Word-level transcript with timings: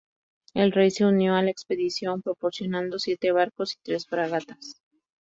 El 0.55 0.71
Rey 0.71 0.89
se 0.89 1.05
unió 1.05 1.35
a 1.35 1.43
la 1.43 1.51
expedición 1.51 2.23
proporcionando 2.23 2.97
siete 2.97 3.31
barcos 3.31 3.75
y 3.75 3.83
tres 3.83 4.07
fragatas. 4.07 4.81